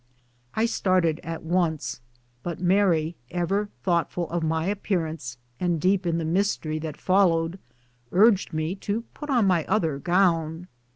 [0.55, 2.01] I started at once,
[2.41, 7.59] but Mary, ever thoughtful of my appearance, and deep in the mystery that followed,
[8.11, 9.89] urged me to put on my THE BURNING OF OUR QUARTERS.
[9.91, 9.99] 119 other
[10.63, 10.67] gown.